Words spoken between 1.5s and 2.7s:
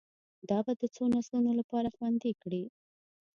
لپاره خوندي کړي